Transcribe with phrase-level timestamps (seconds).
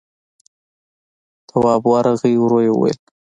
[1.49, 2.99] تواب ورغی، ورو يې وويل: